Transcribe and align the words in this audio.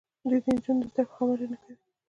دوی 0.29 0.39
د 0.43 0.47
نجونو 0.55 0.81
د 0.85 0.89
زدهکړو 0.91 1.13
خبره 1.17 1.45
نه 1.51 1.57
کوي. 1.61 1.75